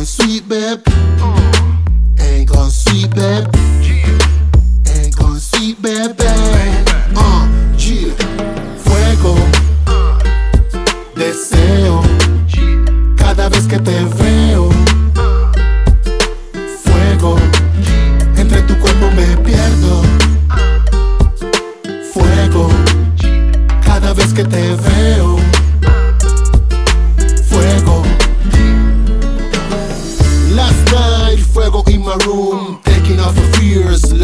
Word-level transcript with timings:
going 0.00 0.06
sweet, 0.06 0.48
babe. 0.48 0.80
Ain't 2.20 2.48
going 2.48 2.70
sweet, 2.70 3.14
babe. 3.14 3.44
Ain't 4.88 5.14
going 5.14 5.38
sweet, 5.38 5.82
babe. 5.82 6.16
Uh. 7.14 7.46
Fuego. 8.82 9.34
Deseo. 11.14 12.00
Cada 13.14 13.50
vez 13.50 13.66
que 13.66 13.78
te 13.78 14.04
veo. 14.16 14.70
Fuego. 16.82 17.36
Entre 18.36 18.62
tu 18.62 18.78
cuerpo 18.78 19.10
me 19.10 19.36
pierdo. 19.44 20.02
Fuego. 22.14 22.70
Cada 23.84 24.14
vez 24.14 24.32
que 24.32 24.44
te 24.44 24.74
veo. 24.76 25.19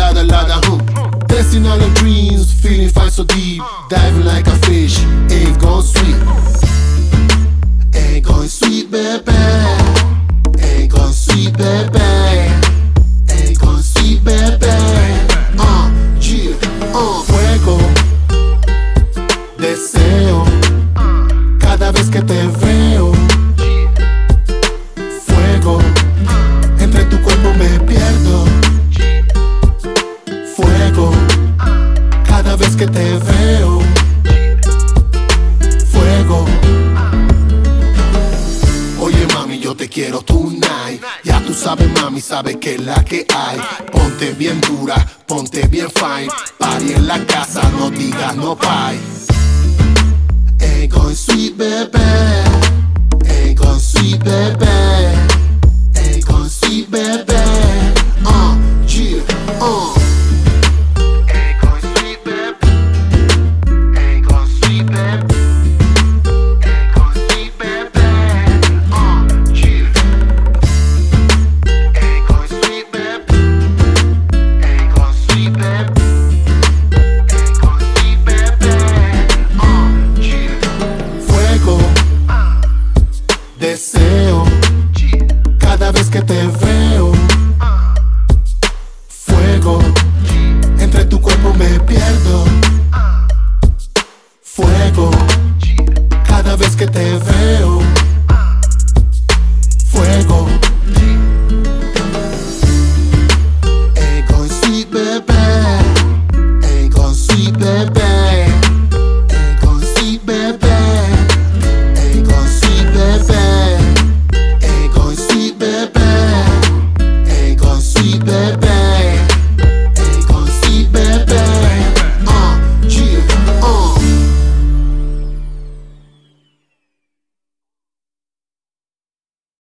Lada 0.06 0.22
lada 0.24 0.60
hum. 0.66 0.78
Dancing 1.26 1.66
on 1.66 1.78
the 1.78 1.88
dreams, 1.94 2.52
feeling 2.52 2.88
fine 2.88 3.10
so 3.10 3.24
deep, 3.24 3.62
diving 3.88 4.24
like 4.24 4.46
a 4.46 4.56
fish, 4.66 4.98
ain't 5.30 5.58
going 5.58 5.82
sweet, 5.82 6.16
ain't 7.94 8.24
going 8.24 8.48
sweet, 8.48 8.90
baby, 8.90 9.32
ain't 10.60 10.92
going 10.92 11.12
sweet, 11.12 11.56
baby, 11.56 11.98
ain't 13.30 13.58
going 13.58 13.82
sweet, 13.82 14.22
baby. 14.24 14.66
Uh, 15.58 15.90
yeah, 16.20 16.54
uh, 16.94 17.22
fuego, 17.26 17.78
deseo, 19.58 20.44
cada 21.58 21.90
vez 21.90 22.08
que 22.08 22.22
te 22.22 22.46
veo. 22.46 22.65
Que 32.76 32.86
te 32.86 33.18
veo. 33.18 33.80
Fuego. 35.90 36.44
Oye 39.00 39.26
mami, 39.34 39.58
yo 39.58 39.74
te 39.74 39.88
quiero 39.88 40.20
tonight. 40.20 41.02
Ya 41.24 41.40
tú 41.40 41.54
sabes 41.54 41.88
mami, 42.00 42.20
sabes 42.20 42.56
que 42.56 42.74
es 42.74 42.80
la 42.80 43.02
que 43.04 43.26
hay. 43.34 43.58
Ponte 43.90 44.32
bien 44.32 44.60
dura, 44.60 44.96
ponte 45.26 45.66
bien 45.68 45.88
fine. 45.90 46.28
Party 46.58 46.92
en 46.92 47.06
la 47.06 47.24
casa, 47.24 47.62
no 47.78 47.90
digas 47.90 48.36
no 48.36 48.56
bye. 48.56 48.98
Ain't 50.60 50.92
going 50.92 51.14
sweet, 51.14 51.56
baby. 51.56 52.25
Deseo 83.58 84.44
cada 85.58 85.90
vez 85.90 86.10
que 86.10 86.20
te 86.20 86.34
veo. 86.34 86.65